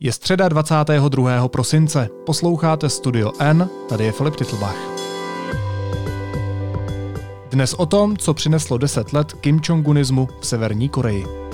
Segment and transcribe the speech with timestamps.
[0.00, 1.48] Je středa 22.
[1.48, 2.08] prosince.
[2.26, 4.76] Posloucháte Studio N, tady je Filip Titlbach.
[7.50, 11.45] Dnes o tom, co přineslo 10 let Kim Jong-unismu v Severní Koreji.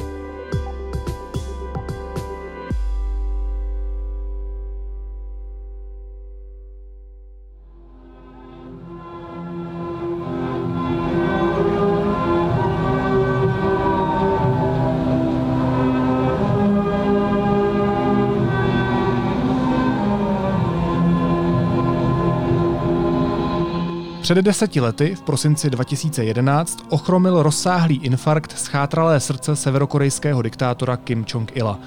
[24.22, 31.78] Před deseti lety, v prosinci 2011, ochromil rozsáhlý infarkt schátralé srdce severokorejského diktátora Kim Jong-ila.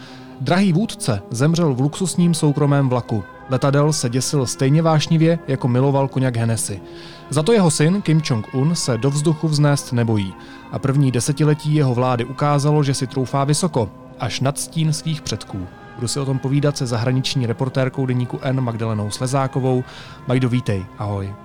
[0.41, 3.23] Drahý vůdce zemřel v luxusním soukromém vlaku.
[3.49, 6.81] Letadel se děsil stejně vášnivě, jako miloval koněk Hennessy.
[7.30, 10.33] Za to jeho syn Kim Jong-un se do vzduchu vznést nebojí.
[10.72, 13.89] A první desetiletí jeho vlády ukázalo, že si troufá vysoko,
[14.20, 15.67] až nad stín svých předků.
[15.95, 19.83] Budu si o tom povídat se zahraniční reportérkou deníku N Magdalenou Slezákovou.
[20.28, 21.44] Majdo, vítej, ahoj.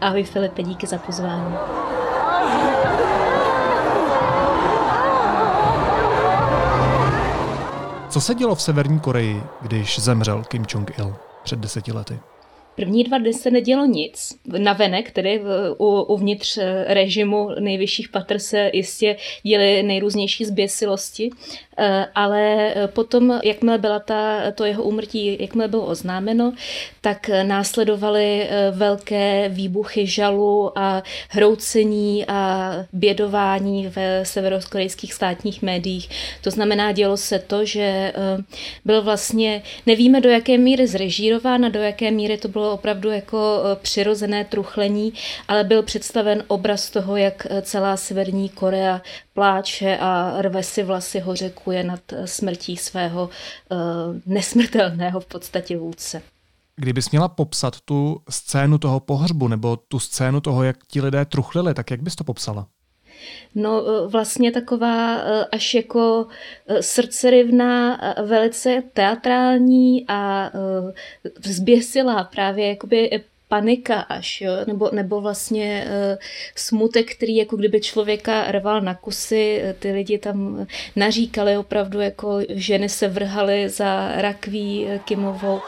[0.00, 1.54] Ahoj Filipe, díky za pozvání.
[8.08, 12.20] Co se dělo v Severní Koreji, když zemřel Kim Jong-il před deseti lety?
[12.76, 14.38] První dva dny se nedělo nic.
[14.58, 15.42] Na venek, tedy
[16.06, 21.30] uvnitř režimu nejvyšších patr se jistě děly nejrůznější zběsilosti,
[21.78, 26.52] eh, ale potom, jakmile byla ta, to jeho úmrtí, jakmile bylo oznámeno,
[27.00, 36.08] tak následovaly eh, velké výbuchy žalu a hroucení a bědování ve severokorejských státních médiích.
[36.42, 38.12] To znamená, dělo se to, že eh,
[38.84, 43.10] byl vlastně, nevíme do jaké míry zrežírován a do jaké míry to bylo bylo opravdu
[43.10, 45.12] jako e, přirozené truchlení,
[45.48, 49.00] ale byl představen obraz toho, jak e, celá Severní Korea
[49.34, 53.28] pláče a rve si vlasy hořekuje nad e, smrtí svého
[54.26, 56.22] nesmrtelného v podstatě vůdce.
[56.76, 61.74] Kdybys měla popsat tu scénu toho pohřbu nebo tu scénu toho, jak ti lidé truchlili,
[61.74, 62.66] tak jak bys to popsala?
[63.54, 65.16] No vlastně taková
[65.52, 66.26] až jako
[66.80, 70.50] srdcerivná, velice teatrální a
[71.38, 73.10] vzběsilá právě jakoby
[73.48, 74.52] panika až, jo?
[74.66, 76.18] Nebo, nebo vlastně uh,
[76.54, 82.88] smutek, který jako kdyby člověka rval na kusy, ty lidi tam naříkali opravdu, jako ženy
[82.88, 85.60] se vrhaly za rakví Kimovou.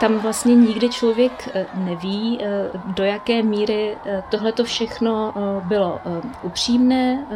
[0.00, 5.34] Tam vlastně nikdy člověk eh, neví, eh, do jaké míry eh, tohle to všechno
[5.68, 6.00] bylo
[6.42, 7.26] upřímné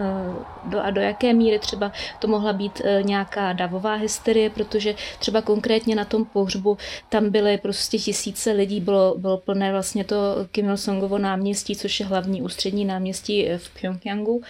[0.83, 6.05] a do jaké míry třeba to mohla být nějaká davová hysterie, protože třeba konkrétně na
[6.05, 10.17] tom pohřbu tam byly prostě tisíce lidí, bylo, bylo plné vlastně to
[10.53, 14.43] Kim Il-sungovo náměstí, což je hlavní ústřední náměstí v Pyongyangu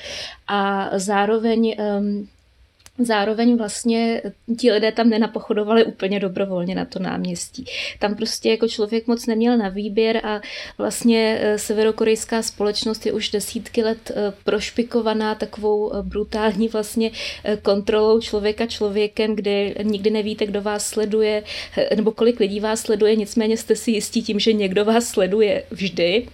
[0.47, 2.29] a zároveň ehm,
[2.99, 4.22] Zároveň vlastně
[4.59, 7.65] ti lidé tam nenapochodovali úplně dobrovolně na to náměstí.
[7.99, 10.41] Tam prostě jako člověk moc neměl na výběr a
[10.78, 17.10] vlastně eh, severokorejská společnost je už desítky let eh, prošpikovaná takovou eh, brutální vlastně
[17.62, 21.43] kontrolou člověka člověkem, kdy nikdy nevíte, kdo vás sleduje
[21.97, 26.27] nebo kolik lidí vás sleduje, nicméně jste si jistí tím, že někdo vás sleduje vždy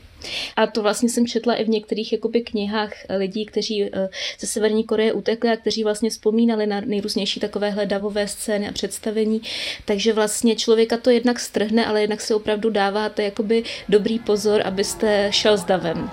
[0.57, 4.09] a to vlastně jsem četla i v některých jakoby knihách lidí, kteří eh,
[4.41, 9.43] ze Severní Koreje utekli a kteří vlastně vzpomínali na nejrůznější takové davové scény a představení.
[9.85, 15.29] Takže vlastně člověka to jednak strhne, ale jednak se opravdu dáváte jakoby dobrý pozor, abyste
[15.33, 16.11] šel s davem.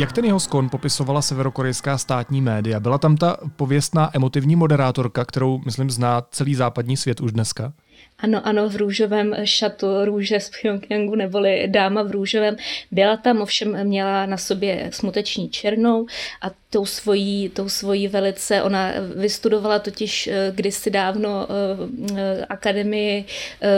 [0.00, 2.80] Jak ten jeho skon popisovala severokorejská státní média?
[2.80, 7.72] Byla tam ta pověstná emotivní moderátorka, kterou, myslím, zná celý západní svět už dneska?
[8.18, 12.56] Ano, ano, v růžovém šatu růže z Pyongyangu, neboli dáma v růžovém.
[12.90, 16.06] Byla tam, ovšem měla na sobě smuteční černou
[16.42, 23.24] a tou svojí, tou svojí velice, ona vystudovala totiž eh, kdysi dávno eh, eh, akademii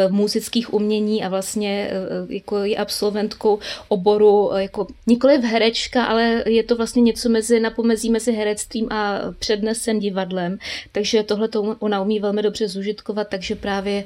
[0.09, 1.91] muzických umění a vlastně
[2.29, 3.59] jako je absolventkou
[3.89, 8.93] oboru jako nikoli v herečka, ale je to vlastně něco mezi, na pomezí mezi herectvím
[8.93, 10.59] a přednesem divadlem,
[10.93, 14.05] takže tohle to ona umí velmi dobře zužitkovat, takže právě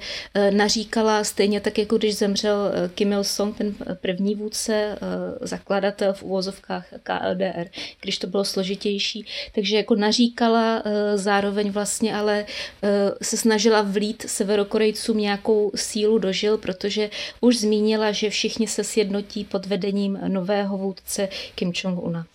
[0.50, 4.98] naříkala stejně tak, jako když zemřel Kim Il-sung, ten první vůdce,
[5.40, 7.66] zakladatel v úvozovkách KLDR,
[8.00, 9.25] když to bylo složitě složitější,
[9.55, 12.89] takže jako naříkala, eh, zároveň vlastně ale eh,
[13.21, 17.09] se snažila vlít severokorejcům nějakou sílu dožil, protože
[17.41, 22.25] už zmínila, že všichni se sjednotí pod vedením nového vůdce Kim Jong-una.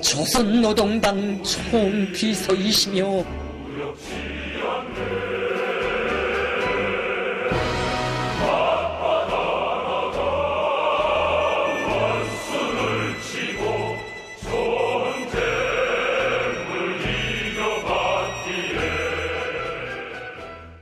[0.00, 3.24] 조선노동당 총비서이시며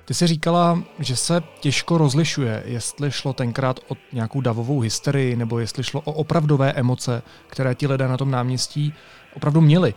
[0.06, 5.60] Ty jsi říkala, že se těžko rozlišuje, jestli šlo tenkrát o nějakou davovou hysterii, nebo
[5.60, 8.94] jestli šlo o opravdové emoce, které ti lidé na tom náměstí
[9.36, 9.94] opravdu měli.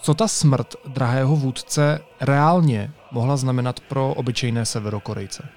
[0.00, 5.48] Co ta smrt drahého vůdce reálně mohla znamenat pro obyčejné severokorejce?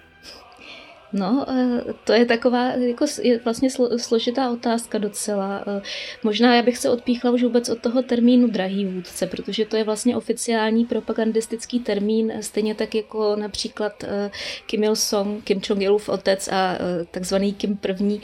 [1.14, 5.64] No, eh, to je taková jako je vlastně složitá otázka docela.
[5.68, 5.82] Eh,
[6.24, 9.84] možná já bych se odpíchla už vůbec od toho termínu drahý vůdce, protože to je
[9.84, 14.32] vlastně oficiální propagandistický termín, stejně tak jako například eh,
[14.66, 16.78] Kim Il-sung, Kim Jong-ilův otec a
[17.12, 18.22] takzvaný Kim první,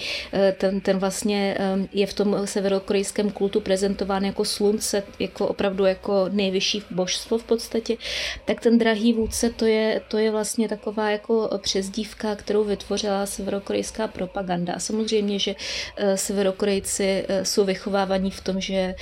[0.57, 1.57] ten, ten vlastně
[1.94, 7.98] je v tom severokorejském kultu prezentován jako slunce, jako opravdu jako nejvyšší božstvo v podstatě,
[8.45, 14.07] tak ten drahý vůdce to je, to je vlastně taková jako přezdívka, kterou vytvořila severokorejská
[14.07, 14.74] propaganda.
[14.74, 15.56] A samozřejmě, že
[15.97, 18.95] eh, severokorejci eh, jsou vychovávaní v tom, že eh,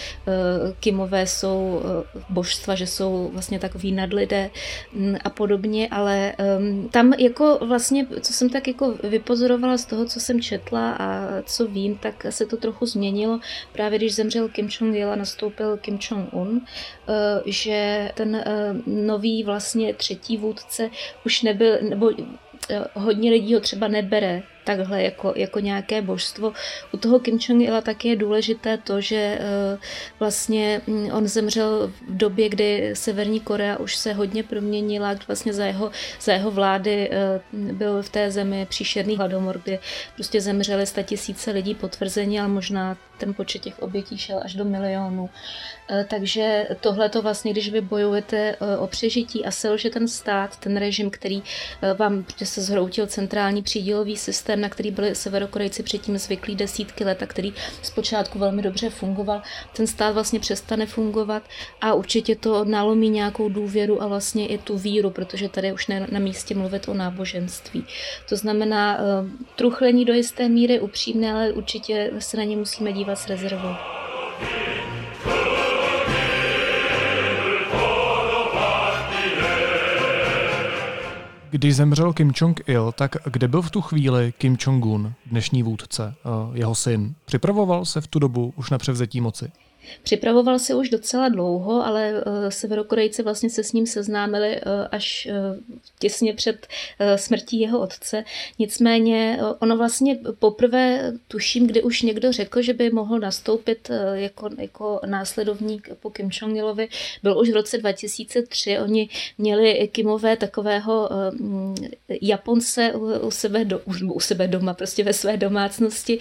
[0.79, 1.81] Kimové jsou
[2.29, 4.49] božstva, že jsou vlastně takový nadlidé
[4.93, 10.05] mm, a podobně, ale ehm, tam jako vlastně, co jsem tak jako vypozorovala z toho,
[10.05, 13.39] co jsem četla a co vím, tak se to trochu změnilo
[13.73, 16.61] právě když zemřel Kim Jong-il a nastoupil Kim Jong-un,
[17.45, 18.43] že ten
[18.85, 20.89] nový vlastně třetí vůdce
[21.25, 22.11] už nebyl, nebo
[22.93, 26.53] hodně lidí ho třeba nebere takhle jako, jako nějaké božstvo.
[26.91, 29.77] U toho Kim Jong-ila tak je důležité to, že eh,
[30.19, 35.65] vlastně mm, on zemřel v době, kdy Severní Korea už se hodně proměnila, vlastně za
[35.65, 35.91] jeho,
[36.21, 39.79] za jeho vlády eh, byl v té zemi příšerný hladomor, kdy
[40.15, 45.29] prostě zemřeli tisíce lidí potvrzení, ale možná ten počet těch obětí šel až do milionů.
[45.89, 50.77] Eh, takže tohle to vlastně, když vy bojujete o přežití a selže ten stát, ten
[50.77, 51.43] režim, který
[51.97, 57.25] vám se zhroutil centrální přídělový systém, na který byli severokorejci předtím zvyklí desítky let a
[57.25, 59.41] který zpočátku velmi dobře fungoval,
[59.75, 61.43] ten stát vlastně přestane fungovat
[61.81, 66.07] a určitě to nalomí nějakou důvěru a vlastně i tu víru, protože tady už ne
[66.11, 67.85] na místě mluvit o náboženství.
[68.29, 68.99] To znamená,
[69.55, 73.75] truchlení do jisté míry upřímné, ale určitě se na ně musíme dívat s rezervou.
[81.55, 86.57] Když zemřel Kim Jong-il, tak kde byl v tu chvíli Kim Jong-un, dnešní vůdce, eh,
[86.57, 87.15] jeho syn?
[87.25, 89.51] Připravoval se v tu dobu už na převzetí moci?
[90.03, 94.61] Připravoval se už docela dlouho, ale uh, severokorejci vlastně se s ním seznámili uh,
[94.91, 95.57] až uh,
[95.99, 96.67] těsně před
[97.15, 98.23] smrtí jeho otce.
[98.59, 104.99] Nicméně ono vlastně poprvé tuším, kdy už někdo řekl, že by mohl nastoupit jako, jako
[105.05, 106.87] následovník po Kim Jong-ilovi,
[107.23, 108.79] byl už v roce 2003.
[108.79, 111.09] Oni měli Kimové takového
[112.21, 113.81] Japonce u, u, sebe, do,
[114.13, 116.19] u sebe doma, prostě ve své domácnosti,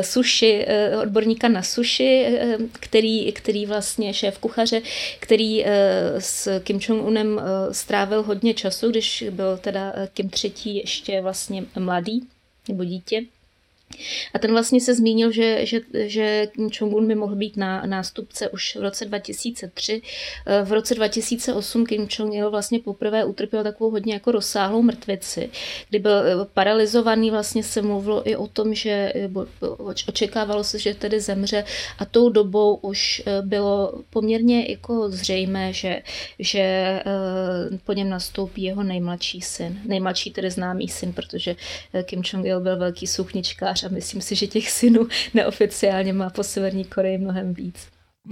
[0.00, 0.66] sushi,
[1.02, 2.38] odborníka na sushi,
[2.80, 4.82] který který, který vlastně šéf kuchaře,
[5.20, 5.70] který eh,
[6.18, 11.64] s Kim Jong-unem eh, strávil hodně času, když byl teda eh, Kim třetí ještě vlastně
[11.78, 12.20] mladý
[12.68, 13.22] nebo dítě.
[14.34, 18.48] A ten vlastně se zmínil, že, že, že Kim Jong-un by mohl být na, nástupce
[18.48, 20.02] už v roce 2003.
[20.64, 25.50] V roce 2008 Kim Jong-il vlastně poprvé utrpěl takovou hodně jako rozsáhlou mrtvici,
[25.88, 29.28] kdy byl eh, paralizovaný, vlastně se mluvilo i o tom, že eh,
[30.06, 31.64] očekávalo se, že tedy zemře
[31.98, 36.02] a tou dobou už eh, bylo poměrně jako zřejmé, že,
[36.38, 36.66] že
[37.84, 39.78] po něm nastoupí jeho nejmladší syn.
[39.84, 41.56] Nejmladší tedy známý syn, protože
[42.02, 43.06] Kim Jong-il byl velký
[43.76, 47.88] suchnička a myslím si, že těch synů neoficiálně má po Severní Koreji mnohem víc.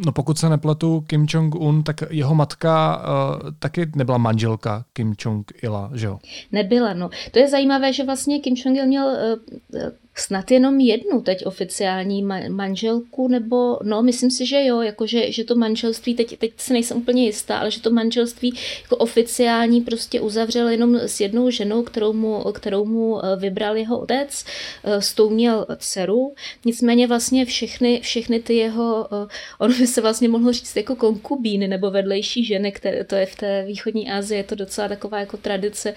[0.07, 5.91] No pokud se nepletu, Kim Jong-un, tak jeho matka uh, taky nebyla manželka Kim Jong-ila,
[5.95, 6.19] že jo?
[6.53, 7.11] Nebyla, no.
[7.31, 9.81] To je zajímavé, že vlastně Kim Jong-il měl uh,
[10.15, 15.55] snad jenom jednu teď oficiální manželku, nebo no, myslím si, že jo, jakože, že to
[15.55, 20.69] manželství, teď, teď se nejsem úplně jistá, ale že to manželství jako oficiální prostě uzavřel
[20.69, 24.45] jenom s jednou ženou, kterou mu, kterou mu eh, vybral jeho otec,
[24.85, 29.27] eh, s tou měl dceru, nicméně vlastně všechny, všechny ty jeho, eh,
[29.59, 33.37] on by se vlastně mohl říct jako konkubíny nebo vedlejší ženy, které, to je v
[33.37, 35.95] té východní Asii, je to docela taková jako tradice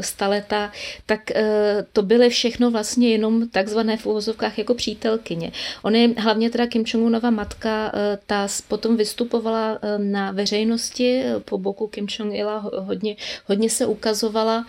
[0.00, 0.72] staleta,
[1.06, 1.30] tak
[1.92, 5.52] to byly všechno vlastně vlastně jenom takzvané v uvozovkách jako přítelkyně.
[5.82, 11.40] On je hlavně teda Kim Jong-unova matka, eh, ta potom vystupovala eh, na veřejnosti eh,
[11.40, 14.66] po boku Kim Jong-ila, hodně, hodně se ukazovala,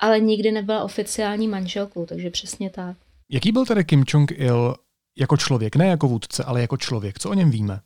[0.00, 2.96] ale nikdy nebyla oficiální manželkou, takže přesně tak.
[3.30, 4.74] Jaký byl tedy Kim Jong-il
[5.18, 7.18] jako člověk, ne jako vůdce, ale jako člověk?
[7.18, 7.80] Co o něm víme?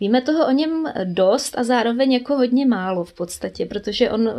[0.00, 4.30] Víme toho o něm dost a zároveň jako hodně málo v podstatě, protože on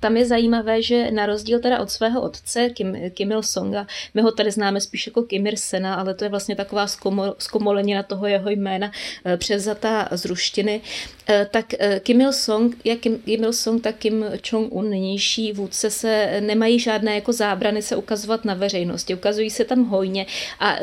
[0.00, 4.32] tam je zajímavé, že na rozdíl teda od svého otce Kim, Kim Il-songa, my ho
[4.32, 6.86] tady známe spíš jako Kim Ir-sena, ale to je vlastně taková
[7.38, 8.92] zkomolenina toho jeho jména
[9.36, 10.80] převzatá z ruštiny,
[11.50, 11.66] tak
[12.00, 17.32] Kim Il-song, jak Kim, Kim Il-song, tak Kim Jong-un, nynější vůdce, se nemají žádné jako
[17.32, 19.14] zábrany se ukazovat na veřejnosti.
[19.14, 20.26] Ukazují se tam hojně
[20.60, 20.76] a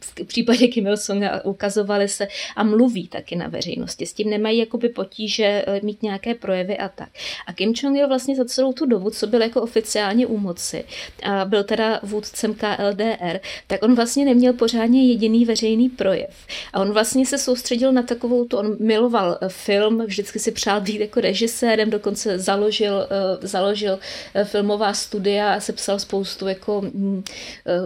[0.00, 4.06] v případě Kim Il-sunga ukazovali se a mluví taky na veřejnosti.
[4.06, 7.08] S tím nemají jakoby potíže eh, mít nějaké projevy a tak.
[7.46, 10.84] A Kim Jong-il vlastně za celou tu dobu, co byl jako oficiálně u moci,
[11.22, 16.34] a byl teda vůdcem KLDR, tak on vlastně neměl pořádně jediný veřejný projev.
[16.72, 20.80] A on vlastně se soustředil na takovou tu, on miloval eh, film, vždycky si přál
[20.80, 23.98] být jako režisérem, dokonce založil, uh, založil
[24.44, 27.22] filmová studia a sepsal spoustu jako uh,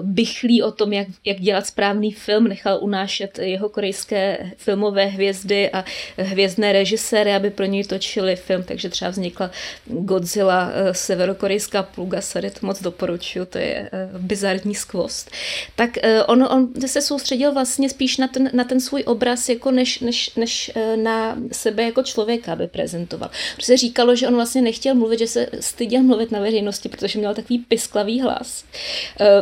[0.02, 1.66] bychlí o tom, jak, jak dělat
[2.00, 5.85] správný film, nechal unášet jeho korejské filmové hvězdy a
[6.16, 9.50] hvězdné režiséry, aby pro něj točili film, takže třeba vznikla
[9.87, 15.30] Godzilla, eh, severokorejská pluga, Sarit moc doporučuju, to je eh, bizarní skvost.
[15.76, 19.71] Tak eh, on, on se soustředil vlastně spíš na ten, na ten svůj obraz, jako
[19.71, 23.30] než, než, než na sebe jako člověka, aby prezentoval.
[23.57, 27.35] Protože říkalo, že on vlastně nechtěl mluvit, že se styděl mluvit na veřejnosti, protože měl
[27.35, 28.64] takový pisklavý hlas.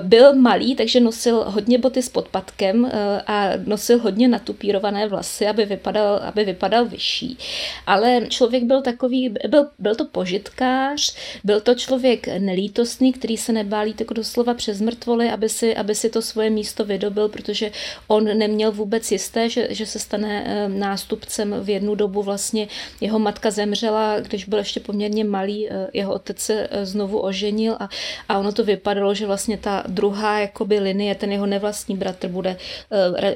[0.02, 5.46] Byl malý, takže nosil hodně boty s podpatky, krátkem eh, a nosil hodně natupírované vlasy,
[5.46, 7.38] aby vypadal, aby vypadal vyšší.
[7.86, 13.94] Ale člověk byl takový, byl, byl to požitkář, byl to člověk nelítostný, který se nebálí
[13.94, 17.70] tak doslova přes mrtvoly, aby si, aby si to svoje místo vydobil, protože
[18.08, 22.68] on neměl vůbec jisté, že, že se stane eh, nástupcem v jednu dobu vlastně
[23.00, 27.88] jeho matka zemřela, když byl ještě poměrně malý, eh, jeho otec se znovu oženil a,
[28.28, 32.48] a ono to vypadalo, že vlastně ta druhá jakoby linie, ten jeho nevlastní bratr bude
[32.48, 32.56] bude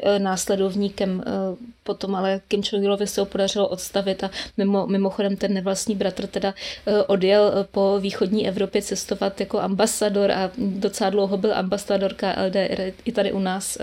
[0.03, 1.23] eh, následovníkem.
[1.27, 6.27] Eh, potom ale Kim Jong-ilovi se ho podařilo odstavit a mimo, mimochodem ten nevlastní bratr
[6.27, 6.55] teda
[6.87, 12.57] eh, odjel po východní Evropě cestovat jako ambasador a docela dlouho byl ambasador KLD
[13.05, 13.79] i tady u nás,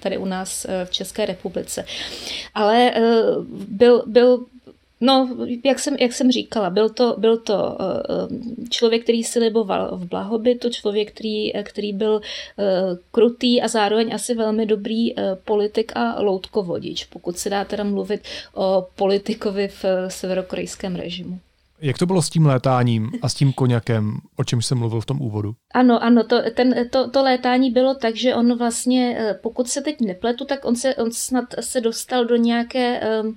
[0.00, 1.84] tady u nás v České republice.
[2.54, 2.92] Ale
[3.68, 4.44] byl, byl
[5.04, 9.96] No, jak jsem, jak jsem říkala, byl to, byl to uh, člověk, který si liboval
[9.96, 12.20] v blahobytu, člověk, který, který byl
[13.10, 18.20] krutý a zároveň asi velmi dobrý politik a loutkovodič, pokud se dá teda mluvit
[18.54, 21.38] o politikovi v severokorejském režimu.
[21.84, 25.06] Jak to bylo s tím létáním a s tím koněkem, o čem jsem mluvil v
[25.06, 25.54] tom úvodu?
[25.74, 29.80] Ano, ano, to, ten, to, to létání bylo tak, že on vlastně, eh, pokud se
[29.80, 33.36] teď nepletu, tak on se, on snad se dostal do nějaké um,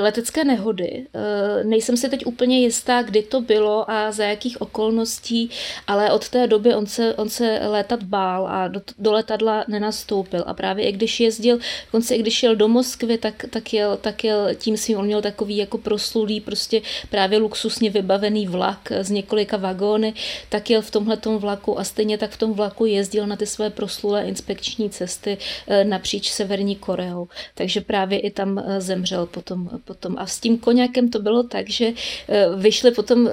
[0.00, 1.06] letecké nehody.
[1.14, 5.50] Uh, nejsem si teď úplně jistá, kdy to bylo a za jakých okolností,
[5.86, 10.44] ale od té doby on se, on se létat bál a do, do letadla nenastoupil.
[10.46, 14.24] A právě i když jezdil, dokonce i když jel do Moskvy, tak, tak, jel, tak
[14.24, 17.38] jel tím svým, on měl takový jako proslulý, prostě právě
[17.80, 20.14] luxusně vybavený vlak z několika vagóny,
[20.48, 23.70] tak jel v tomhletom vlaku a stejně tak v tom vlaku jezdil na ty své
[23.70, 27.28] proslulé inspekční cesty eh, napříč Severní Koreou.
[27.54, 29.68] Takže právě i tam eh, zemřel potom.
[29.84, 30.16] potom.
[30.18, 31.92] A s tím koněkem to bylo tak, že
[32.28, 33.28] eh, vyšly potom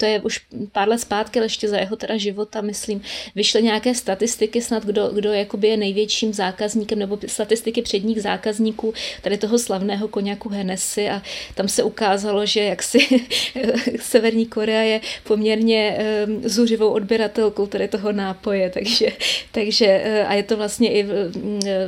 [0.00, 0.40] to je už
[0.72, 3.02] pár let zpátky, ale ještě za jeho teda života, myslím,
[3.34, 9.38] vyšly nějaké statistiky snad, kdo, kdo jakoby je největším zákazníkem, nebo statistiky předních zákazníků tady
[9.38, 11.22] toho slavného koněku Hennessy a
[11.54, 12.98] tam se ukázalo, že jaksi
[14.00, 19.06] Severní Korea je poměrně um, zuřivou odběratelkou tady toho nápoje, takže,
[19.52, 21.06] takže eh, a je to vlastně i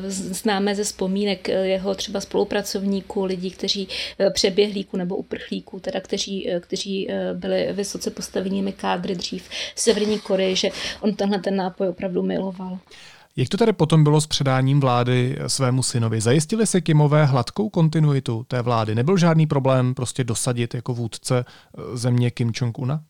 [0.09, 3.89] známé ze vzpomínek eh, jeho třeba spolupracovníků, lidí, kteří
[4.19, 10.19] eh, přeběhlíků nebo uprchlíků, teda kteří, kteří byli vysoce vysoce postavenými kádry dřív v Severní
[10.19, 12.79] Koreji, že on tenhle ten nápoj opravdu miloval.
[13.37, 16.21] Jak to tady potom bylo s předáním vlády svému synovi?
[16.21, 18.95] Zajistili se Kimové hladkou kontinuitu té vlády?
[18.95, 23.01] Nebyl žádný problém prostě dosadit jako vůdce eh, země Kim Jong-una?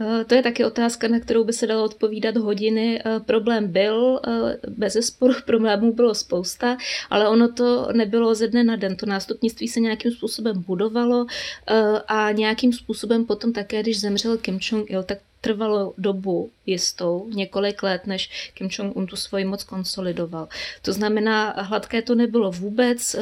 [0.00, 3.02] Eh, to je taky otázka, na kterou by se dalo odpovídat hodiny.
[3.04, 6.76] Eh, problém byl, eh, bez sporu problémů bylo spousta,
[7.10, 8.96] ale ono to nebylo ze dne na den.
[8.96, 11.26] To nástupnictví se nějakým způsobem budovalo
[12.08, 18.06] a nějakým způsobem potom také, když zemřel Kim Jong-il, tak trvalo dobu jistou, několik let,
[18.06, 20.48] než Kim Jong-un tu svoji moc konsolidoval.
[20.82, 23.16] To znamená, hladké to nebylo vůbec,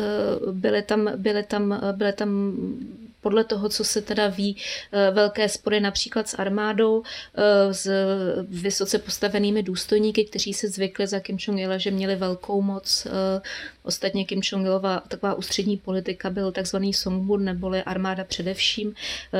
[0.52, 2.52] byly tam, byly tam, byly tam
[3.22, 4.56] podle toho, co se teda ví,
[5.12, 7.02] velké spory například s armádou,
[7.70, 7.90] s
[8.48, 13.06] vysoce postavenými důstojníky, kteří se zvykli za Kim Jong-ila, že měli velkou moc.
[13.82, 18.94] Ostatně Kim Jong-ilova taková ústřední politika byl takzvaný Songbun, neboli armáda především.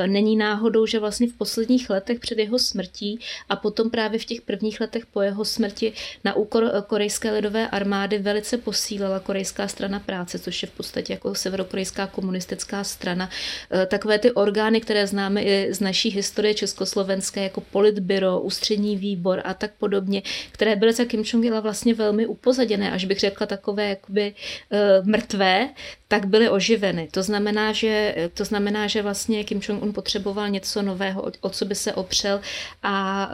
[0.07, 3.19] Není náhodou, že vlastně v posledních letech před jeho smrtí
[3.49, 8.17] a potom právě v těch prvních letech po jeho smrti na úkor korejské lidové armády
[8.17, 13.29] velice posílila korejská strana práce, což je v podstatě jako severokorejská komunistická strana.
[13.71, 19.41] Eh, takové ty orgány, které známe i z naší historie československé, jako politbyro, ústřední výbor
[19.45, 20.21] a tak podobně,
[20.51, 24.32] které byly za Kim Jong-ila vlastně velmi upozaděné, až bych řekla takové jakoby
[24.69, 25.69] uh, mrtvé,
[26.07, 27.07] tak byly oživeny.
[27.11, 31.75] To znamená, že, to znamená, že vlastně Kim Jong-un potřeboval něco nového, o, co by
[31.75, 32.41] se opřel
[32.83, 33.29] a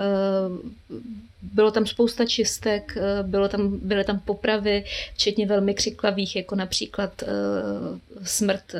[0.89, 0.97] uh,
[1.41, 7.23] bylo tam spousta čistek, uh, bylo tam, byly tam popravy, včetně velmi křiklavých, jako například
[7.23, 7.29] uh,
[8.23, 8.79] smrt uh,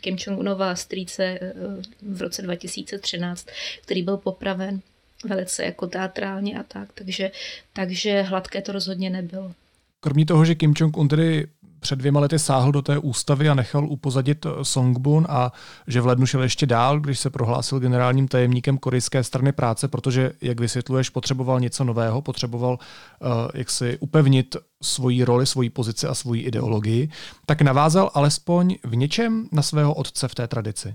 [0.00, 3.46] Kim Jong-unova strýce uh, v roce 2013,
[3.82, 4.80] který byl popraven
[5.24, 7.30] velice jako teatrálně a tak, takže,
[7.72, 9.52] takže hladké to rozhodně nebylo.
[10.00, 11.46] Kromě toho, že Kim Jong-un tedy
[11.80, 15.52] před dvěma lety sáhl do té ústavy a nechal upozadit eh, Songbun a
[15.86, 20.32] že v lednu šel ještě dál, když se prohlásil generálním tajemníkem korejské strany práce, protože,
[20.40, 22.78] jak vysvětluješ, potřeboval něco nového, potřeboval
[23.20, 27.08] uh, jak si upevnit svoji roli, svoji pozici a svoji ideologii,
[27.46, 30.94] tak navázal alespoň v něčem na svého otce v té tradici.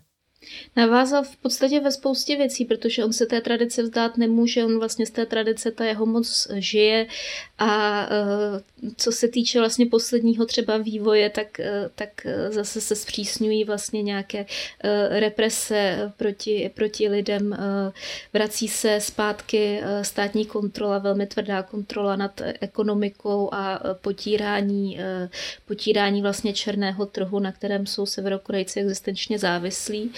[0.75, 5.05] Navázal v podstatě ve spoustě věcí, protože on se té tradice vzdát nemůže, on vlastně
[5.05, 7.07] z té tradice ta jeho moc žije
[7.57, 8.61] a eh,
[8.97, 14.03] co se týče vlastně posledního třeba vývoje, tak, eh, tak eh, zase se zpřísňují vlastně
[14.03, 14.45] nějaké
[15.09, 17.57] represe proti, proti lidem,
[18.33, 24.99] vrací se zpátky státní kontrola, velmi tvrdá kontrola nad ekonomikou a potírání,
[25.65, 30.11] potírání vlastně černého trhu, na kterém jsou severokorejci existenčně závislí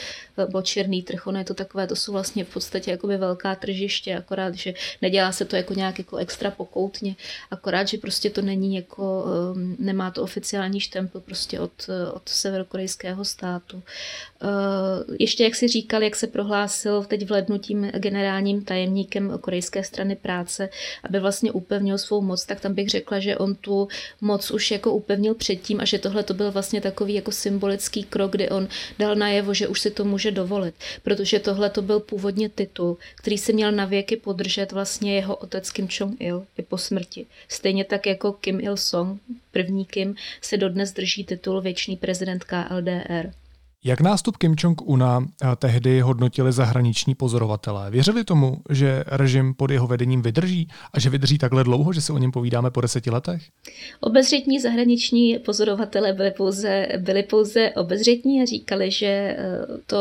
[0.51, 4.15] bo černý trh, ono je to takové, to jsou vlastně v podstatě jakoby velká tržiště,
[4.15, 7.15] akorát, že nedělá se to jako nějak jako extra pokoutně,
[7.51, 13.25] akorát, že prostě to není jako, um, nemá to oficiální štempel prostě od, od severokorejského
[13.25, 13.83] státu.
[14.43, 19.83] Uh, ještě jak si říkal, jak se prohlásil teď v lednu tím generálním tajemníkem korejské
[19.83, 20.69] strany práce,
[21.03, 23.87] aby vlastně upevnil svou moc, tak tam bych řekla, že on tu
[24.21, 28.31] moc už jako upevnil předtím a že tohle to byl vlastně takový jako symbolický krok,
[28.31, 28.67] kdy on
[28.99, 33.37] dal najevo, že už si to může dovolit, protože tohle to byl původně titul, který
[33.37, 37.25] se měl na věky podržet vlastně jeho otec Kim Jong-il i po smrti.
[37.47, 39.19] Stejně tak jako Kim Il-sung,
[39.51, 43.31] první Kim, se dodnes drží titul věčný prezident KLDR.
[43.83, 47.91] Jak nástup Kim Jong-una eh, tehdy hodnotili zahraniční pozorovatelé?
[47.91, 52.13] Věřili tomu, že režim pod jeho vedením vydrží a že vydrží takhle dlouho, že se
[52.13, 53.43] o něm povídáme po deseti letech?
[53.99, 59.37] Obezřetní zahraniční pozorovatelé byli pouze, byli pouze obezřetní a říkali, že eh,
[59.85, 59.97] to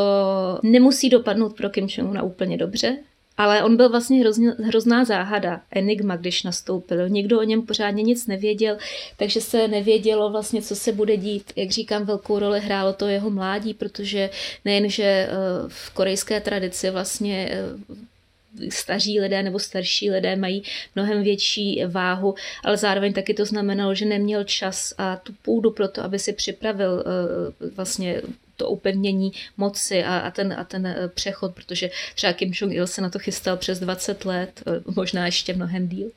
[0.63, 2.97] nemusí dopadnout pro Kim Jong-una úplně dobře,
[3.37, 7.09] ale on byl vlastně hrozně, hrozná záhada, enigma, když nastoupil.
[7.09, 8.77] Nikdo o něm pořádně nic nevěděl,
[9.17, 11.51] takže se nevědělo vlastně, co se bude dít.
[11.55, 14.29] Jak říkám, velkou roli hrálo to jeho mládí, protože
[14.65, 15.29] nejenže eh,
[15.67, 20.63] v korejské tradici vlastně eh, staří lidé nebo starší lidé mají
[20.95, 25.87] mnohem větší váhu, ale zároveň taky to znamenalo, že neměl čas a tu půdu pro
[25.87, 28.21] to, aby si připravil eh, vlastně
[28.57, 33.01] to upevnění moci a, a, ten, a ten eh, přechod, protože třeba Kim Jong-il se
[33.01, 36.11] na to chystal přes 20 let, eh, možná ještě mnohem díl.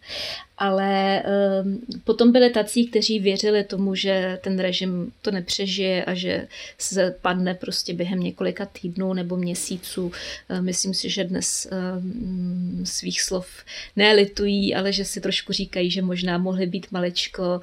[0.58, 1.22] Ale
[1.62, 6.48] um, potom byli tací, kteří věřili tomu, že ten režim to nepřežije a že
[6.78, 10.12] se padne prostě během několika týdnů nebo měsíců.
[10.60, 13.46] Myslím si, že dnes um, svých slov
[13.96, 17.60] nelitují, ale že si trošku říkají, že možná mohli být malečko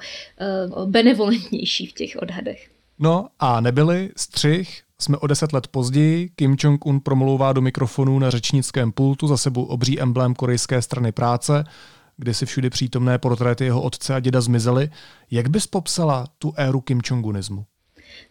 [0.74, 2.77] uh, benevolentnější v těch odhadech.
[2.98, 8.30] No a nebyli, střih, jsme o deset let později, Kim Jong-un promlouvá do mikrofonu na
[8.30, 11.64] řečnickém pultu, za sebou obří emblém korejské strany práce,
[12.16, 14.90] kde si všude přítomné portréty jeho otce a děda zmizely.
[15.30, 17.64] Jak bys popsala tu éru Kim Jong-unismu?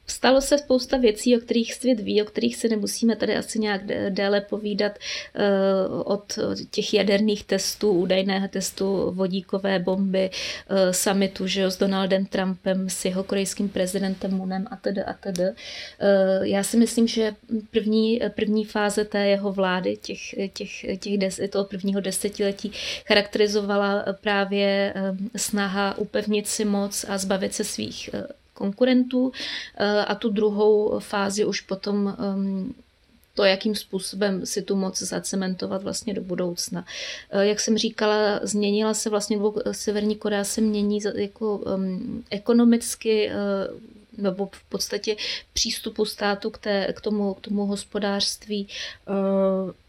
[0.10, 3.86] Stalo se spousta věcí, o kterých svět ví, o kterých si nemusíme tady asi nějak
[4.10, 4.92] déle povídat
[5.36, 5.44] eh,
[6.06, 6.40] od
[6.72, 10.30] těch jaderných testů, údajného testu vodíkové bomby,
[10.70, 15.14] eh, summitu že jo, s Donaldem Trumpem, s jeho korejským prezidentem Moonem a tedy a
[15.14, 15.44] tedy.
[15.44, 15.56] Eh,
[16.42, 17.36] já si myslím, že
[17.72, 20.20] první, první fáze té jeho vlády, těch,
[20.54, 22.72] těch, těch des, toho prvního desetiletí,
[23.06, 24.94] charakterizovala právě
[25.36, 28.10] snaha upevnit si moc a zbavit se svých
[28.58, 29.32] konkurentů
[29.78, 32.74] eh, a tu druhou fázi už potom ehm,
[33.34, 36.86] to, jakým způsobem si tu moc zacementovat vlastně do budoucna.
[37.30, 39.40] Eh, jak jsem říkala, změnila se vlastně,
[39.72, 43.32] Severní Korea se mění jako um, ekonomicky,
[44.18, 45.16] nebo v podstatě
[45.54, 48.68] přístupu státu k, té, k, tomu, k tomu hospodářství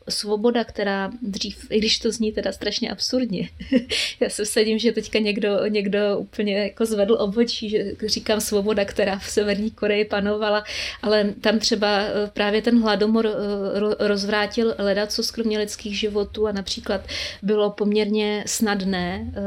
[0.08, 3.48] svoboda, která dřív, i když to zní teda strašně absurdně,
[4.20, 9.18] já se vsadím, že teďka někdo, někdo úplně jako zvedl obočí, že říkám svoboda, která
[9.18, 10.64] v Severní Koreji panovala,
[11.02, 16.52] ale tam třeba eh, právě ten hladomor eh, rozvrátil leda, co skromě lidských životů a
[16.52, 17.00] například
[17.42, 19.40] bylo poměrně snadné, eh,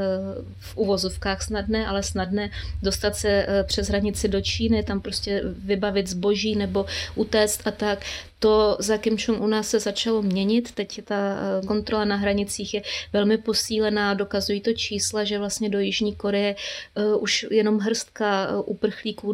[0.60, 2.50] v uvozovkách snadné, ale snadné
[2.82, 8.06] dostat se přes hranici do Číny, tam prostě vybavit zboží nebo utéct a tak
[8.41, 10.71] to za Kim Jong u nás se začalo měnit.
[10.71, 12.82] Teď ta eh, kontrola na hranicích je
[13.13, 16.56] velmi posílená, dokazují to čísla, že vlastně do Jižní Koreje
[16.95, 19.34] uh, už jenom hrstka eh, uprchlíků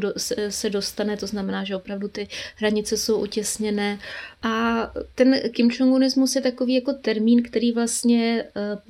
[0.50, 4.00] se, dostane, to znamená, že opravdu ty hranice jsou utěsněné.
[4.44, 4.84] A
[5.16, 8.44] ten Kim Jong-unismus je takový jako termín, který vlastně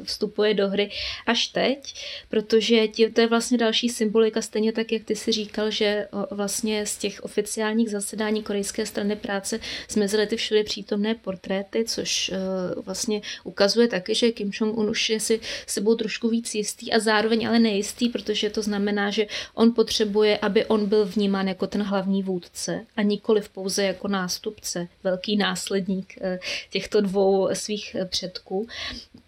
[0.03, 0.89] vstupuje do hry
[1.25, 1.93] až teď,
[2.30, 6.97] protože to je vlastně další symbolika, stejně tak, jak ty si říkal, že vlastně z
[6.97, 12.32] těch oficiálních zasedání korejské strany práce jsme zmizely ty všude přítomné portréty, což
[12.76, 17.00] uh, vlastně ukazuje taky, že Kim Jong-un už je si sebou trošku víc jistý a
[17.00, 21.84] zároveň ale nejistý, protože to znamená, že on potřebuje, aby on byl vnímán jako ten
[21.84, 26.38] hlavní vůdce a nikoli pouze jako nástupce, velký následník uh,
[26.70, 28.67] těchto dvou svých předků,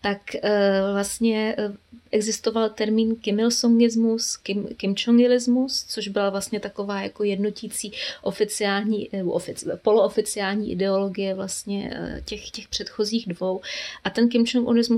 [0.02, 0.50] tak uh,
[0.94, 1.56] vlastně
[2.12, 4.96] existoval termín Kim Il-sungismus, Kim, Kim
[5.88, 7.92] což byla vlastně taková jako jednotící
[8.22, 13.62] oficiální, ofici, polooficiální ideologie vlastně eh, těch, těch předchozích dvou.
[14.04, 14.46] A ten Kim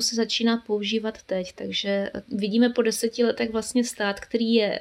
[0.02, 4.80] se začíná používat teď, takže eh, vidíme po deseti letech vlastně stát, který, je,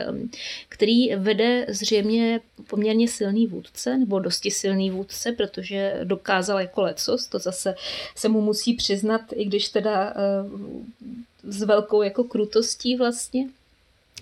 [0.69, 7.39] který vede zřejmě poměrně silný vůdce, nebo dosti silný vůdce, protože dokázal jako lecos, to
[7.39, 7.75] zase
[8.17, 13.47] se mu musí přiznat, i když teda eh, s velkou jako krutostí vlastně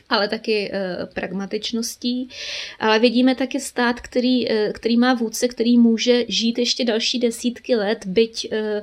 [0.08, 2.28] ale taky e, pragmatičností.
[2.80, 7.76] Ale vidíme taky stát, který, e, který má vůdce, který může žít ještě další desítky
[7.76, 8.82] let, byť e,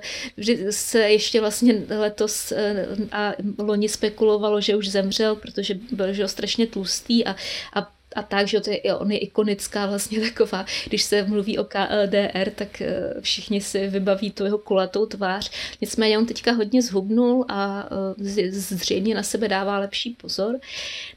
[0.71, 6.67] se ještě vlastně letos e, a loni spekulovalo, že už zemřel, protože byl že strašně
[6.67, 7.35] tlustý a,
[7.73, 11.63] a a tak, že to je, on je ikonická vlastně taková, když se mluví o
[11.63, 15.51] KLDR, tak eh, všichni si vybaví tu jeho kulatou tvář.
[15.81, 20.59] Nicméně on teďka hodně zhubnul a eh, zřejmě na sebe dává lepší pozor.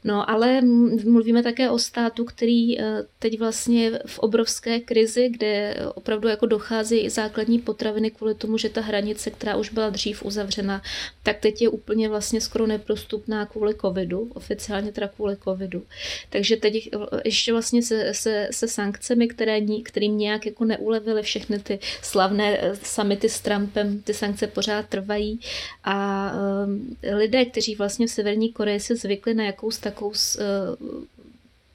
[0.03, 0.61] No ale
[1.05, 6.97] mluvíme také o státu, který eh, teď vlastně v obrovské krizi, kde opravdu jako dochází
[6.97, 10.81] i základní potraviny kvůli tomu, že ta hranice, která už byla dřív uzavřena,
[11.23, 15.83] tak teď je úplně vlastně skoro neprostupná kvůli covidu, oficiálně teda kvůli covidu.
[16.29, 16.88] Takže teď
[17.25, 22.75] ještě vlastně se, se, se sankcemi, které, kterým nějak jako neulevily všechny ty slavné eh,
[22.83, 25.39] samity s Trumpem, ty sankce pořád trvají.
[25.83, 26.31] A
[26.65, 31.03] um, lidé, kteří vlastně v Severní Koreji se zvykli na jakous takovou uh,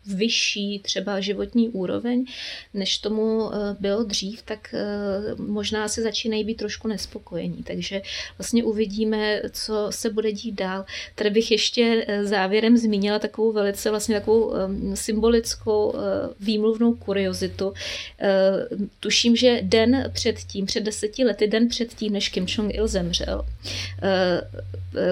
[0.06, 2.24] vyšší třeba životní úroveň,
[2.74, 7.62] než tomu eh, bylo dřív, tak eh, možná se začínají být trošku nespokojení.
[7.62, 8.02] Takže
[8.38, 10.84] vlastně uvidíme, co se bude dít dál.
[11.14, 14.52] Tady bych ještě eh, závěrem zmínila takovou velice vlastně takovou
[14.94, 15.94] symbolickou
[16.40, 17.72] výmluvnou kuriozitu.
[19.00, 23.44] Tuším, že den předtím, před deseti lety, den předtím, než Kim Jong-il zemřel,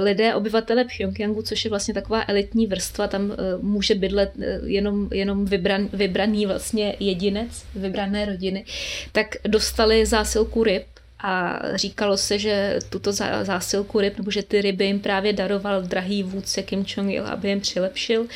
[0.01, 4.33] lidé, obyvatele Pyongyangu, což je vlastně taková elitní vrstva, tam může bydlet
[4.65, 8.65] jen jenom, jenom vybran, vybraný vlastně jedinec, vybrané rodiny,
[9.13, 10.83] tak dostali zásilku ryb
[11.23, 16.23] a říkalo se, že tuto zásilku ryb, nebo že ty ryby jim právě daroval drahý
[16.23, 18.27] vůdce Kim Jong-il, aby jim přilepšil.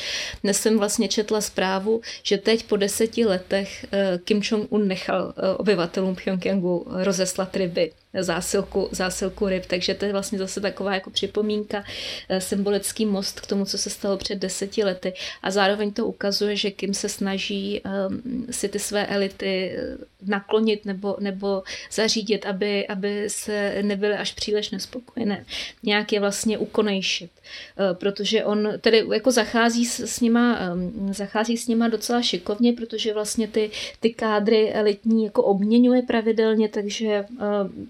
[0.43, 5.55] Dnes jsem vlastně četla zprávu, že teď po deseti letech eh, Kim Jong-un nechal eh,
[5.55, 7.91] obyvatelům Pyongyangu rozeslat ryby
[8.23, 11.83] zásilku, zásilku ryb, takže to je vlastně zase taková jako připomínka,
[12.29, 15.13] eh, symbolický most k tomu, co se stalo před deseti lety.
[15.43, 20.85] A zároveň to ukazuje, že Kim se snaží um, si ty své elity eh, naklonit
[20.85, 25.45] nebo, nebo zařídit, aby, aby se nebyly až příliš nespokojené,
[25.83, 31.57] nějak je vlastně ukonejšit, uh, protože on tedy jako zachází s, s nima, um, zachází
[31.57, 37.25] s nima docela šikovně, protože vlastně ty, ty kádry elitní jako obměňuje pravidelně, takže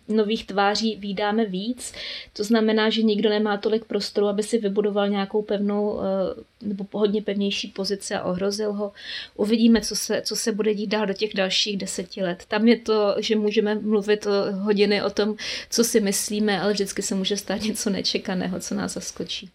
[0.08, 1.94] uh, nových tváří výdáme víc.
[2.34, 7.22] To znamená, že nikdo nemá tolik prostoru, aby si vybudoval nějakou pevnou eh, nebo hodně
[7.22, 8.92] pevnější pozici a ohrozil ho.
[9.36, 12.44] Uvidíme, co se, co se bude dít dál do těch dalších deseti let.
[12.48, 15.36] Tam je to, že můžeme mluvit hodiny o tom,
[15.70, 19.50] co si myslíme, ale vždycky se může stát něco nečekaného, co nás zaskočí.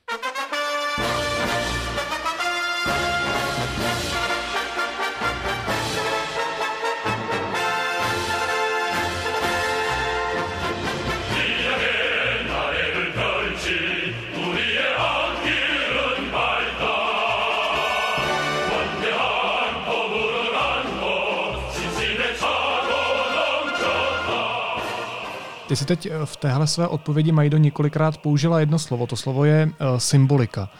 [25.72, 29.06] Ty si teď v téhle své odpovědi Majdo několikrát použila jedno slovo.
[29.06, 30.70] To slovo je symbolika.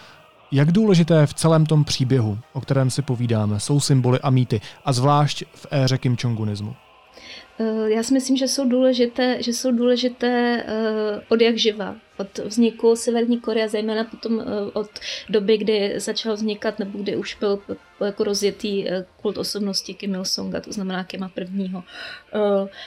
[0.50, 4.92] Jak důležité v celém tom příběhu, o kterém si povídáme, jsou symboly a mýty, a
[4.92, 6.74] zvlášť v éře Kim Jong-unismu?
[7.59, 11.96] Eh, já si myslím, že jsou důležité, že jsou důležité eh, od jak živa.
[12.18, 14.88] Od vzniku Severní Korea, zejména potom eh, od
[15.28, 17.59] doby, kdy začal vznikat, nebo kdy už byl
[18.05, 18.85] jako rozjetý
[19.22, 21.83] kult osobnosti Kim Il-sunga, to znamená Kima prvního.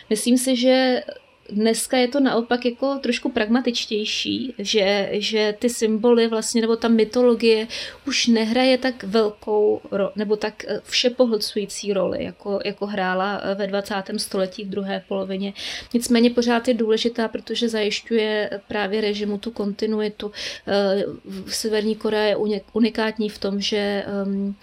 [0.09, 1.01] Myslím si, že
[1.49, 7.67] Dneska je to naopak jako trošku pragmatičtější, že, že ty symboly vlastně, nebo ta mytologie
[8.07, 9.81] už nehraje tak velkou
[10.15, 13.93] nebo tak eh, všepohlcující roli, jako, jako hrála eh, ve 20.
[14.17, 15.53] století v druhé polovině.
[15.93, 20.31] Nicméně pořád je důležitá, protože zajišťuje právě režimu tu kontinuitu.
[20.67, 21.03] Eh,
[21.47, 22.35] Severní Korea je
[22.73, 24.55] unikátní v tom, že um,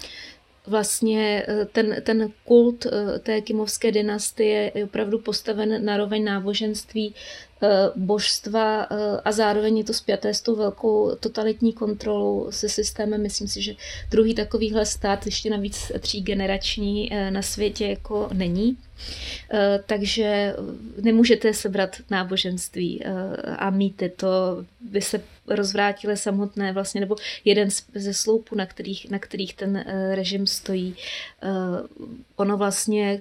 [0.66, 7.14] vlastně eh, ten, ten kult eh, té kimovské dynastie je opravdu postaven na roveň náboženství
[7.96, 13.22] božstva eh, a zároveň je to spjaté s tou velkou totalitní kontrolou se systémem.
[13.22, 13.75] Myslím si, že
[14.11, 18.77] druhý takovýhle stát, ještě navíc třígenerační eh, na světě jako není.
[19.87, 20.57] Takže
[21.03, 23.05] nemůžete sebrat náboženství
[23.59, 24.29] a mýty, to
[24.81, 30.46] by se rozvrátily samotné vlastně, nebo jeden ze sloupů, na kterých, na kterých ten režim
[30.46, 30.96] stojí.
[32.42, 33.20] Ono vlastně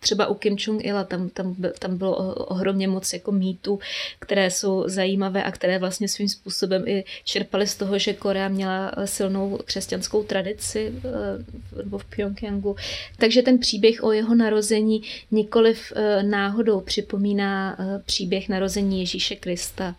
[0.00, 3.78] třeba u Kim Jong-ila tam, tam, tam bylo ohromně moc jako mýtů
[4.18, 8.92] které jsou zajímavé a které vlastně svým způsobem i čerpaly z toho, že Korea měla
[9.04, 12.76] silnou křesťanskou tradici eh, nebo v Pyongyangu.
[13.16, 19.94] Takže ten příběh o jeho narození nikoliv eh, náhodou připomíná eh, příběh narození Ježíše Krista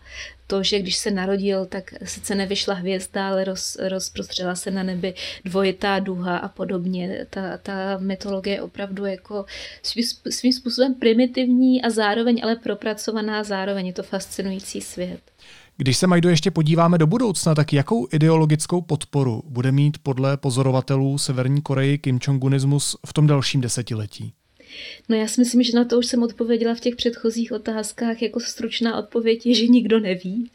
[0.48, 5.14] to, že když se narodil, tak sice nevyšla hvězda, ale roz, rozprostřela se na nebi
[5.44, 7.26] dvojitá duha a podobně.
[7.30, 9.44] Ta, ta mytologie je opravdu jako
[9.82, 15.20] svým, svým způsobem primitivní a zároveň ale propracovaná, zároveň je to fascinující svět.
[15.76, 21.18] Když se Majdo ještě podíváme do budoucna, tak jakou ideologickou podporu bude mít podle pozorovatelů
[21.18, 24.32] Severní Koreji Kim Jong-unismus v tom dalším desetiletí?
[25.08, 28.22] No já si myslím, že na to už jsem odpověděla v těch předchozích otázkách.
[28.22, 30.50] Jako stručná odpověď je, že nikdo neví.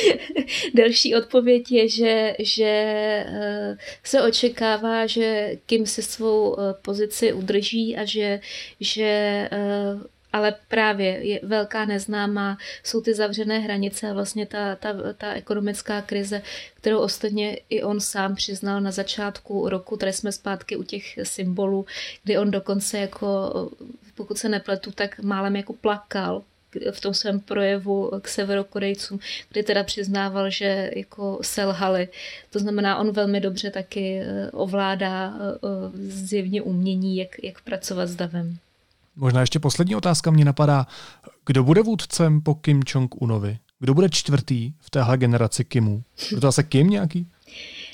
[0.74, 2.64] Další odpověď je, že, že
[3.28, 8.40] eh, se očekává, že Kim se svou eh, pozici udrží a že,
[8.80, 14.94] že eh, ale právě je velká neznámá, jsou ty zavřené hranice a vlastně ta, ta,
[15.18, 16.42] ta ekonomická krize,
[16.74, 21.86] kterou ostatně i on sám přiznal na začátku roku, tady jsme zpátky u těch symbolů,
[22.24, 23.52] kdy on dokonce jako,
[24.14, 26.42] pokud se nepletu, tak málem jako plakal
[26.90, 29.18] v tom svém projevu k severokorejcům,
[29.50, 32.08] kdy teda přiznával, že jako selhali.
[32.50, 35.58] To znamená, on velmi dobře taky eh, ovládá eh,
[35.94, 38.58] zjevně umění, jak, jak pracovat s davem.
[39.16, 40.86] Možná ještě poslední otázka mě napadá.
[41.46, 43.58] Kdo bude vůdcem po Kim Jong-unovi?
[43.78, 46.02] Kdo bude čtvrtý v téhle generaci Kimů?
[46.30, 47.26] Bude to zase Kim nějaký?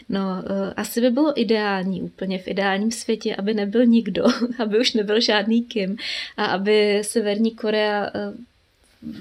[0.09, 4.25] No, eh, asi by bylo ideální úplně v ideálním světě, aby nebyl nikdo,
[4.59, 5.97] aby už nebyl žádný Kim
[6.37, 8.33] a aby Severní Korea eh,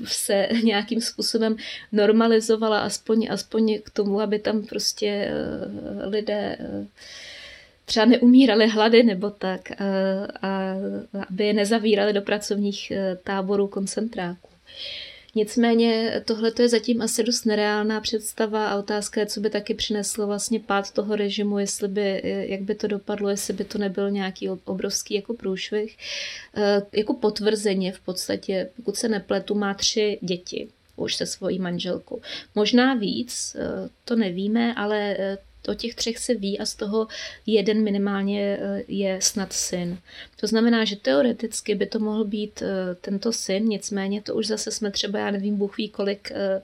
[0.05, 1.55] se nějakým způsobem
[1.91, 6.57] normalizovala aspoň, aspoň k tomu, aby tam prostě eh, lidé
[7.87, 9.85] třeba neumírali hlady nebo tak, a,
[10.41, 10.73] a
[11.29, 14.49] aby je nezavírali do pracovních e, táborů koncentráků.
[15.35, 20.27] Nicméně tohle je zatím asi dost nereálná představa a otázka je, co by taky přineslo
[20.27, 24.11] vlastně pád toho režimu, jestli by, e, jak by to dopadlo, jestli by to nebyl
[24.11, 25.97] nějaký obrovský jako průšvih.
[26.93, 32.21] Jako potvrzeně v podstatě, pokud se nepletu, má tři děti už se svojí manželkou.
[32.55, 33.55] Možná víc,
[34.05, 35.17] to nevíme, ale
[35.67, 37.07] O těch třech se ví a z toho
[37.45, 39.97] jeden minimálně eh, je snad syn.
[40.39, 44.71] To znamená, že teoreticky by to mohl být eh, tento syn, nicméně to už zase
[44.71, 46.61] jsme třeba, já nevím, Bůh ví kolik, eh,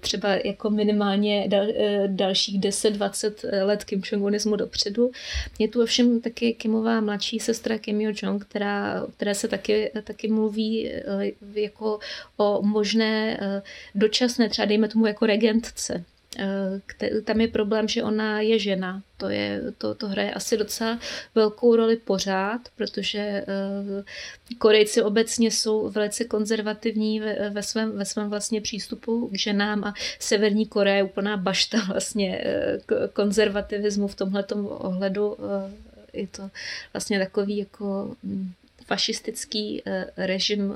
[0.00, 1.66] třeba jako minimálně dal,
[2.06, 5.10] dalších 10-20 let Kim Jong-unismu dopředu.
[5.58, 10.92] Je tu ovšem taky Kimová mladší sestra Kim Yo-jong, která, které se taky, taky mluví
[11.54, 11.98] jako
[12.36, 13.40] o možné
[13.94, 16.04] dočasné, třeba dejme tomu jako regentce
[17.24, 19.02] tam je problém, že ona je žena.
[19.16, 20.98] To, je, to, to hraje asi docela
[21.34, 23.44] velkou roli pořád, protože eh,
[24.58, 29.94] Korejci obecně jsou velice konzervativní ve, ve, svém, ve svém vlastně přístupu k ženám a
[30.18, 32.78] Severní Korea je úplná bašta vlastně eh,
[33.12, 35.36] konzervativismu v tomhle ohledu.
[36.12, 36.50] Je to
[36.92, 38.52] vlastně takový jako hm,
[38.86, 39.82] fašistický
[40.16, 40.74] režim,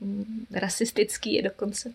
[0.00, 1.92] hm, rasistický je dokonce.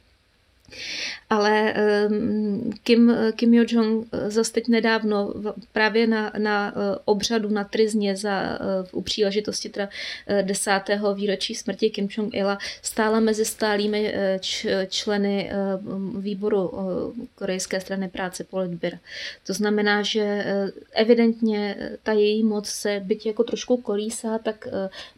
[1.29, 5.33] Ale ehm, Kim, Kim Yo-jong eh, zase teď nedávno
[5.71, 8.57] právě na, na eh, obřadu na Trizně za, eh,
[8.91, 9.89] u příležitosti teda
[10.41, 14.13] desátého výročí smrti Kim Jong-ila stála mezi stálými
[14.87, 15.51] členy
[16.17, 16.71] výboru
[17.35, 18.97] korejské strany práce Politbyr.
[19.45, 20.45] To znamená, že
[20.93, 24.67] evidentně ta její moc se byť jako trošku kolísá, tak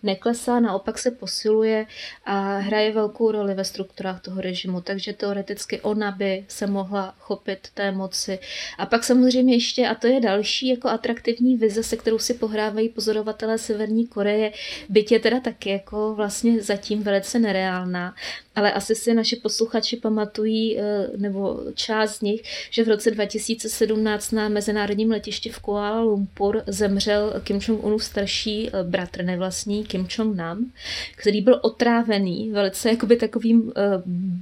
[0.03, 1.85] neklesá, naopak se posiluje
[2.25, 4.81] a hraje velkou roli ve strukturách toho režimu.
[4.81, 8.39] Takže teoreticky ona by se mohla chopit té moci.
[8.77, 12.89] A pak samozřejmě ještě, a to je další jako atraktivní vize, se kterou si pohrávají
[12.89, 14.51] pozorovatelé Severní Koreje,
[14.89, 18.15] byť je teda taky jako vlastně zatím velice nereálná,
[18.55, 24.31] ale asi si naši posluchači pamatují, eh, nebo část z nich, že v roce 2017
[24.31, 30.71] na mezinárodním letišti v Kuala Lumpur zemřel Kim Jong-unův starší eh, bratr nevlastní Kim Jong-nam,
[31.15, 33.81] který byl otrávený velice jakoby takovým eh,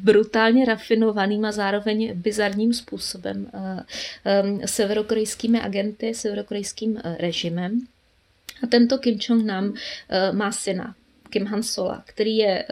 [0.04, 3.52] brutálně rafinovaným a zároveň bizarním způsobem
[4.66, 7.80] severokorejskými agenty, severokorejským režimem.
[8.64, 9.74] A tento Kim Jong-nam
[10.32, 10.96] má syna,
[11.34, 12.66] Kim Hansola, který je,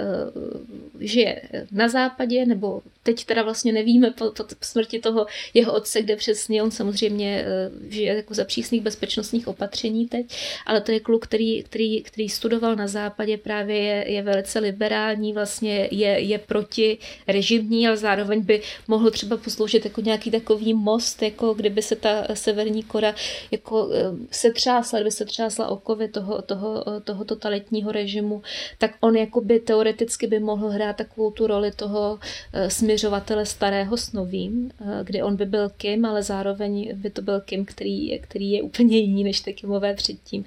[0.99, 6.15] žije na západě, nebo teď teda vlastně nevíme po, po smrti toho jeho otce, kde
[6.15, 10.25] přesně on samozřejmě eh, žije jako za přísných bezpečnostních opatření teď,
[10.65, 15.33] ale to je kluk, který, který, který studoval na západě, právě je, je velice liberální,
[15.33, 16.97] vlastně je, je proti
[17.27, 22.27] režimní, ale zároveň by mohl třeba posloužit jako nějaký takový most, jako kdyby se ta
[22.33, 23.15] severní Kora
[23.51, 28.41] jako eh, se třásla, kdyby se třásla okovy toho, toho, toho totalitního režimu,
[28.77, 33.97] tak on jako by teoreticky by mohl hrát takovou tu roli toho uh, směřovatele starého
[33.97, 38.19] s novým, eh, kdy on by byl Kim, ale zároveň by to byl Kim, který,
[38.19, 40.45] který je úplně jiný než ty Kimové předtím.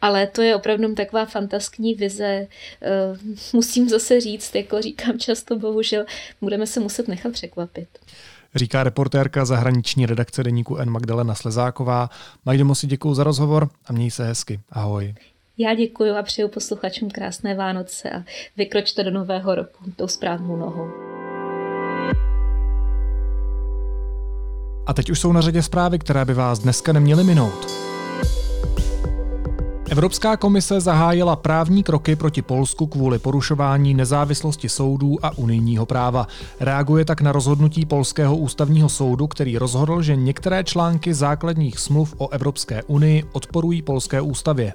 [0.00, 2.24] Ale to je opravdu taková fantaskní vize.
[2.24, 2.48] Eh,
[3.52, 6.04] musím zase říct, jako říkám často, bohužel,
[6.40, 7.88] budeme se muset nechat překvapit.
[8.54, 10.90] Říká reportérka zahraniční redakce deníku N.
[10.90, 12.10] Magdalena Slezáková.
[12.44, 14.60] Magdo, si děkuji za rozhovor a měj se hezky.
[14.70, 15.14] Ahoj.
[15.58, 18.22] Já děkuji a přeju posluchačům krásné Vánoce a
[18.56, 20.88] vykročte do nového roku tou správnou nohou.
[24.86, 27.66] A teď už jsou na řadě zprávy, které by vás dneska neměly minout.
[29.90, 36.26] Evropská komise zahájila právní kroky proti Polsku kvůli porušování nezávislosti soudů a unijního práva.
[36.60, 42.28] Reaguje tak na rozhodnutí Polského ústavního soudu, který rozhodl, že některé články základních smluv o
[42.28, 44.72] Evropské unii odporují polské ústavě.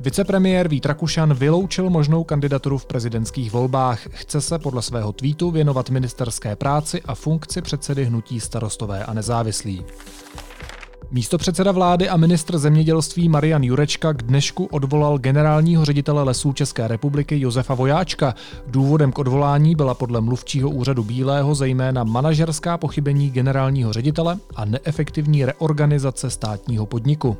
[0.00, 4.00] Vicepremiér Vít Rakušan vyloučil možnou kandidaturu v prezidentských volbách.
[4.10, 9.84] Chce se podle svého tweetu věnovat ministerské práci a funkci předsedy hnutí starostové a nezávislí.
[11.10, 16.88] Místo předseda vlády a ministr zemědělství Marian Jurečka k dnešku odvolal generálního ředitele lesů České
[16.88, 18.34] republiky Josefa Vojáčka.
[18.66, 25.44] Důvodem k odvolání byla podle mluvčího úřadu Bílého zejména manažerská pochybení generálního ředitele a neefektivní
[25.44, 27.36] reorganizace státního podniku.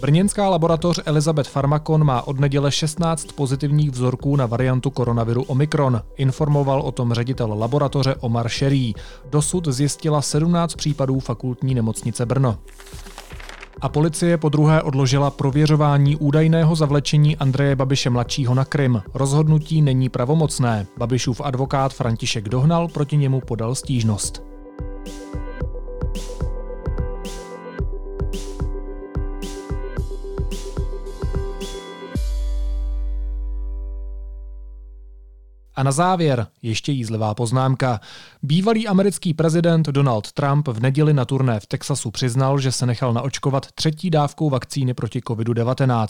[0.00, 6.02] Brněnská laboratoř Elizabeth Pharmacon má od neděle 16 pozitivních vzorků na variantu koronaviru Omikron.
[6.16, 8.94] Informoval o tom ředitel laboratoře Omar Sherry.
[9.30, 12.58] Dosud zjistila 17 případů fakultní nemocnice Brno.
[13.80, 19.02] A policie po druhé odložila prověřování údajného zavlečení Andreje Babiše mladšího na Krym.
[19.14, 20.86] Rozhodnutí není pravomocné.
[20.98, 24.42] Babišův advokát František Dohnal proti němu podal stížnost.
[35.76, 38.00] A na závěr ještě jízlivá poznámka.
[38.42, 43.12] Bývalý americký prezident Donald Trump v neděli na turné v Texasu přiznal, že se nechal
[43.12, 46.06] naočkovat třetí dávkou vakcíny proti COVID-19.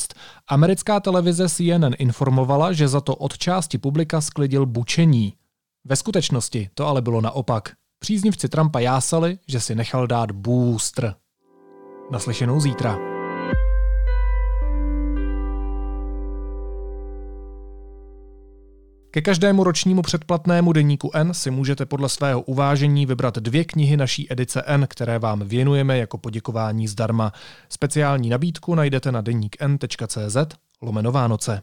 [0.49, 5.35] Americká televize CNN informovala, že za to od části publika sklidil bučení.
[5.85, 7.73] Ve skutečnosti to ale bylo naopak.
[7.99, 11.15] Příznivci Trumpa jásali, že si nechal dát booster.
[12.11, 13.14] Naslyšenou zítra.
[19.15, 24.33] Ke každému ročnímu předplatnému deníku N si můžete podle svého uvážení vybrat dvě knihy naší
[24.33, 27.33] edice N, které vám věnujeme jako poděkování zdarma.
[27.69, 30.37] Speciální nabídku najdete na deníkn.cz
[30.83, 31.63] lomeno Vánoce.